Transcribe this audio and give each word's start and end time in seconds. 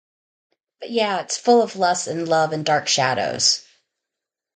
But 0.79 0.89
yeah 0.89 1.19
it's 1.21 1.37
full 1.37 1.61
of 1.61 1.75
lust, 1.75 2.07
and 2.07 2.27
love, 2.27 2.53
and 2.53 2.65
dark 2.65 2.87
shadows. 2.87 3.63